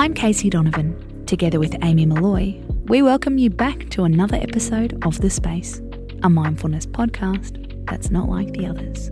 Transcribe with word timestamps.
I'm 0.00 0.14
Casey 0.14 0.48
Donovan. 0.48 1.26
Together 1.26 1.60
with 1.60 1.76
Amy 1.82 2.06
Molloy, 2.06 2.58
we 2.86 3.02
welcome 3.02 3.36
you 3.36 3.50
back 3.50 3.90
to 3.90 4.04
another 4.04 4.38
episode 4.38 4.98
of 5.04 5.20
The 5.20 5.28
Space, 5.28 5.82
a 6.22 6.30
mindfulness 6.30 6.86
podcast 6.86 7.86
that's 7.86 8.10
not 8.10 8.30
like 8.30 8.50
the 8.54 8.64
others. 8.64 9.10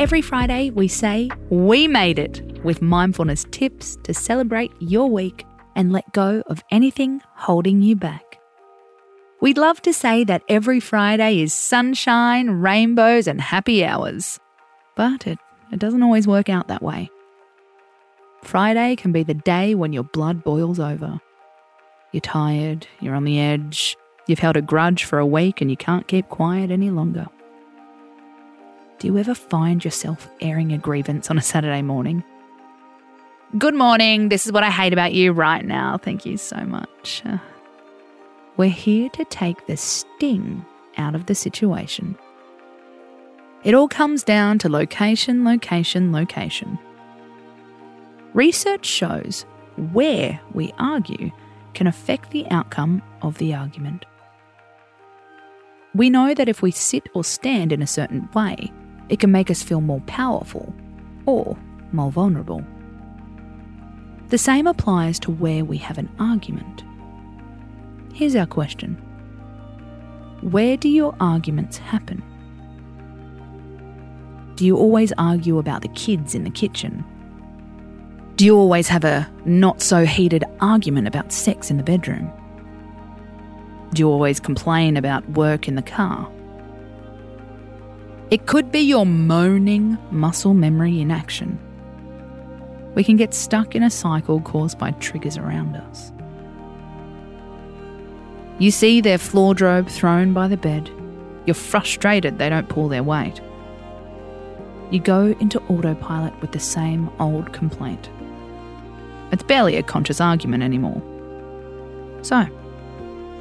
Every 0.00 0.20
Friday, 0.20 0.70
we 0.70 0.88
say, 0.88 1.30
We 1.48 1.86
made 1.86 2.18
it 2.18 2.42
with 2.64 2.82
mindfulness 2.82 3.46
tips 3.52 3.96
to 4.02 4.12
celebrate 4.12 4.72
your 4.80 5.08
week 5.08 5.46
and 5.76 5.92
let 5.92 6.12
go 6.12 6.42
of 6.48 6.64
anything 6.72 7.22
holding 7.36 7.82
you 7.82 7.94
back. 7.94 8.40
We'd 9.40 9.58
love 9.58 9.80
to 9.82 9.92
say 9.92 10.24
that 10.24 10.42
every 10.48 10.80
Friday 10.80 11.40
is 11.40 11.54
sunshine, 11.54 12.50
rainbows, 12.50 13.28
and 13.28 13.40
happy 13.40 13.84
hours, 13.84 14.40
but 14.96 15.24
it, 15.28 15.38
it 15.70 15.78
doesn't 15.78 16.02
always 16.02 16.26
work 16.26 16.48
out 16.48 16.66
that 16.66 16.82
way. 16.82 17.12
Friday 18.44 18.96
can 18.96 19.12
be 19.12 19.22
the 19.22 19.34
day 19.34 19.74
when 19.74 19.92
your 19.92 20.04
blood 20.04 20.44
boils 20.44 20.78
over. 20.78 21.20
You're 22.12 22.20
tired, 22.20 22.86
you're 23.00 23.14
on 23.14 23.24
the 23.24 23.40
edge, 23.40 23.96
you've 24.28 24.38
held 24.38 24.56
a 24.56 24.62
grudge 24.62 25.04
for 25.04 25.18
a 25.18 25.26
week 25.26 25.60
and 25.60 25.70
you 25.70 25.76
can't 25.76 26.06
keep 26.06 26.28
quiet 26.28 26.70
any 26.70 26.90
longer. 26.90 27.26
Do 28.98 29.08
you 29.08 29.18
ever 29.18 29.34
find 29.34 29.84
yourself 29.84 30.28
airing 30.40 30.72
a 30.72 30.78
grievance 30.78 31.30
on 31.30 31.38
a 31.38 31.42
Saturday 31.42 31.82
morning? 31.82 32.22
Good 33.58 33.74
morning, 33.74 34.28
this 34.28 34.46
is 34.46 34.52
what 34.52 34.62
I 34.62 34.70
hate 34.70 34.92
about 34.92 35.12
you 35.12 35.32
right 35.32 35.64
now. 35.64 35.98
Thank 35.98 36.24
you 36.24 36.36
so 36.36 36.56
much. 36.56 37.22
We're 38.56 38.70
here 38.70 39.08
to 39.10 39.24
take 39.24 39.66
the 39.66 39.76
sting 39.76 40.64
out 40.96 41.14
of 41.14 41.26
the 41.26 41.34
situation. 41.34 42.16
It 43.64 43.74
all 43.74 43.88
comes 43.88 44.22
down 44.22 44.58
to 44.60 44.68
location, 44.68 45.44
location, 45.44 46.12
location. 46.12 46.78
Research 48.34 48.84
shows 48.84 49.46
where 49.92 50.40
we 50.52 50.72
argue 50.76 51.30
can 51.72 51.86
affect 51.86 52.32
the 52.32 52.44
outcome 52.50 53.00
of 53.22 53.38
the 53.38 53.54
argument. 53.54 54.04
We 55.94 56.10
know 56.10 56.34
that 56.34 56.48
if 56.48 56.60
we 56.60 56.72
sit 56.72 57.08
or 57.14 57.22
stand 57.22 57.72
in 57.72 57.80
a 57.80 57.86
certain 57.86 58.28
way, 58.34 58.72
it 59.08 59.20
can 59.20 59.30
make 59.30 59.52
us 59.52 59.62
feel 59.62 59.80
more 59.80 60.00
powerful 60.00 60.74
or 61.26 61.56
more 61.92 62.10
vulnerable. 62.10 62.64
The 64.30 64.38
same 64.38 64.66
applies 64.66 65.20
to 65.20 65.30
where 65.30 65.64
we 65.64 65.76
have 65.76 65.98
an 65.98 66.10
argument. 66.18 66.82
Here's 68.12 68.34
our 68.34 68.46
question 68.46 68.96
Where 70.40 70.76
do 70.76 70.88
your 70.88 71.14
arguments 71.20 71.78
happen? 71.78 72.20
Do 74.56 74.66
you 74.66 74.76
always 74.76 75.12
argue 75.18 75.58
about 75.58 75.82
the 75.82 75.88
kids 75.88 76.34
in 76.34 76.42
the 76.42 76.50
kitchen 76.50 77.04
do 78.36 78.44
you 78.44 78.56
always 78.56 78.88
have 78.88 79.04
a 79.04 79.30
not 79.44 79.80
so 79.80 80.04
heated 80.04 80.44
argument 80.60 81.06
about 81.06 81.32
sex 81.32 81.70
in 81.70 81.76
the 81.76 81.82
bedroom? 81.82 82.32
Do 83.92 84.00
you 84.00 84.08
always 84.08 84.40
complain 84.40 84.96
about 84.96 85.28
work 85.30 85.68
in 85.68 85.76
the 85.76 85.82
car? 85.82 86.28
It 88.30 88.46
could 88.46 88.72
be 88.72 88.80
your 88.80 89.06
moaning 89.06 89.96
muscle 90.10 90.54
memory 90.54 91.00
in 91.00 91.12
action. 91.12 91.58
We 92.96 93.04
can 93.04 93.16
get 93.16 93.34
stuck 93.34 93.76
in 93.76 93.84
a 93.84 93.90
cycle 93.90 94.40
caused 94.40 94.78
by 94.78 94.92
triggers 94.92 95.36
around 95.36 95.76
us. 95.76 96.10
You 98.58 98.72
see 98.72 99.00
their 99.00 99.18
floor 99.18 99.54
robe 99.54 99.88
thrown 99.88 100.32
by 100.32 100.48
the 100.48 100.56
bed. 100.56 100.90
You're 101.46 101.54
frustrated 101.54 102.38
they 102.38 102.48
don't 102.48 102.68
pull 102.68 102.88
their 102.88 103.02
weight. 103.02 103.40
You 104.90 105.00
go 105.00 105.34
into 105.40 105.60
autopilot 105.62 106.38
with 106.40 106.52
the 106.52 106.60
same 106.60 107.10
old 107.18 107.52
complaint. 107.52 108.08
It's 109.32 109.42
barely 109.42 109.76
a 109.76 109.82
conscious 109.82 110.20
argument 110.20 110.62
anymore. 110.62 111.02
So, 112.22 112.44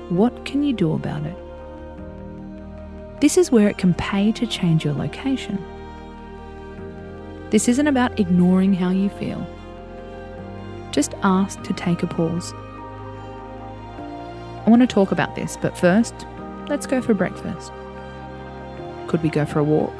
what 0.09 0.45
can 0.45 0.63
you 0.63 0.73
do 0.73 0.93
about 0.93 1.25
it? 1.25 1.37
This 3.21 3.37
is 3.37 3.51
where 3.51 3.69
it 3.69 3.77
can 3.77 3.93
pay 3.93 4.31
to 4.33 4.47
change 4.47 4.83
your 4.83 4.93
location. 4.93 5.63
This 7.51 7.67
isn't 7.67 7.87
about 7.87 8.19
ignoring 8.19 8.73
how 8.73 8.89
you 8.89 9.09
feel. 9.09 9.45
Just 10.91 11.13
ask 11.23 11.61
to 11.63 11.73
take 11.73 12.03
a 12.03 12.07
pause. 12.07 12.53
I 14.65 14.69
want 14.69 14.81
to 14.81 14.87
talk 14.87 15.11
about 15.11 15.35
this, 15.35 15.57
but 15.61 15.77
first, 15.77 16.13
let's 16.67 16.85
go 16.87 17.01
for 17.01 17.13
breakfast. 17.13 17.71
Could 19.07 19.21
we 19.21 19.29
go 19.29 19.45
for 19.45 19.59
a 19.59 19.63
walk? 19.63 19.93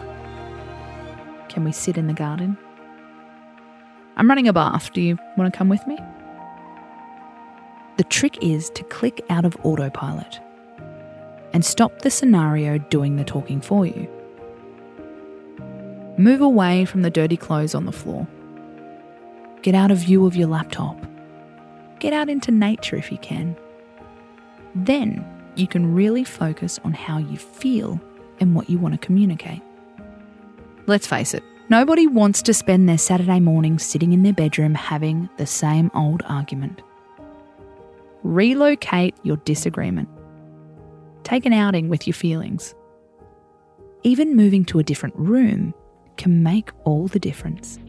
Can 1.53 1.63
we 1.63 1.71
sit 1.71 1.99
in 1.99 2.07
the 2.07 2.13
garden? 2.13 2.57
I'm 4.17 4.27
running 4.27 4.47
a 4.47 4.53
bath. 4.53 4.91
Do 4.91 5.01
you 5.01 5.19
want 5.37 5.53
to 5.53 5.55
come 5.55 5.69
with 5.69 5.85
me? 5.85 5.99
The 7.97 8.03
trick 8.05 8.43
is 8.43 8.71
to 8.71 8.83
click 8.85 9.23
out 9.29 9.45
of 9.45 9.55
autopilot 9.63 10.39
and 11.53 11.63
stop 11.63 12.01
the 12.01 12.09
scenario 12.09 12.79
doing 12.79 13.17
the 13.17 13.23
talking 13.23 13.61
for 13.61 13.85
you. 13.85 14.09
Move 16.17 16.41
away 16.41 16.85
from 16.85 17.03
the 17.03 17.11
dirty 17.11 17.37
clothes 17.37 17.75
on 17.75 17.85
the 17.85 17.91
floor. 17.91 18.27
Get 19.61 19.75
out 19.75 19.91
of 19.91 19.99
view 19.99 20.25
of 20.25 20.35
your 20.35 20.47
laptop. 20.47 20.97
Get 21.99 22.13
out 22.13 22.29
into 22.29 22.49
nature 22.51 22.95
if 22.95 23.11
you 23.11 23.19
can. 23.19 23.55
Then 24.73 25.23
you 25.53 25.67
can 25.67 25.93
really 25.93 26.23
focus 26.23 26.79
on 26.83 26.93
how 26.93 27.19
you 27.19 27.37
feel 27.37 28.01
and 28.39 28.55
what 28.55 28.71
you 28.71 28.79
want 28.79 28.99
to 28.99 29.05
communicate. 29.05 29.61
Let's 30.85 31.07
face 31.07 31.33
it, 31.33 31.43
Nobody 31.69 32.07
wants 32.07 32.41
to 32.43 32.53
spend 32.53 32.89
their 32.89 32.97
Saturday 32.97 33.39
morning 33.39 33.79
sitting 33.79 34.11
in 34.11 34.21
their 34.23 34.33
bedroom 34.33 34.75
having 34.75 35.29
the 35.37 35.47
same 35.47 35.89
old 35.95 36.21
argument. 36.25 36.81
Relocate 38.21 39.15
your 39.23 39.37
disagreement. 39.37 40.09
Take 41.23 41.45
an 41.45 41.53
outing 41.53 41.87
with 41.87 42.05
your 42.05 42.13
feelings. 42.13 42.75
Even 44.03 44.35
moving 44.35 44.65
to 44.65 44.79
a 44.79 44.83
different 44.83 45.15
room 45.15 45.73
can 46.17 46.43
make 46.43 46.69
all 46.83 47.07
the 47.07 47.19
difference. 47.19 47.79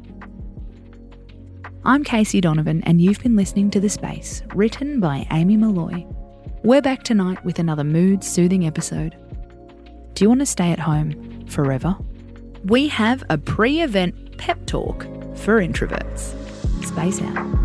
I'm 1.85 2.05
Casey 2.05 2.41
Donovan, 2.41 2.83
and 2.85 3.03
you've 3.03 3.23
been 3.23 3.37
listening 3.37 3.71
to 3.73 3.81
The 3.81 3.91
Space, 3.91 4.43
written 4.55 5.01
by 5.01 5.27
Amy 5.33 5.57
Molloy. 5.57 6.07
We're 6.63 6.81
back 6.81 7.03
tonight 7.03 7.45
with 7.45 7.59
another 7.59 7.85
mood 7.85 8.23
soothing 8.23 8.67
episode. 8.67 9.17
Do 10.15 10.25
you 10.25 10.29
want 10.29 10.41
to 10.41 10.47
stay 10.47 10.71
at 10.71 10.79
home 10.79 11.45
forever? 11.49 11.99
We 12.65 12.89
have 12.89 13.23
a 13.29 13.39
pre 13.39 13.83
event 13.83 14.39
pep 14.39 14.65
talk 14.67 15.03
for 15.37 15.61
introverts. 15.61 16.35
Space 16.85 17.21
out. 17.21 17.64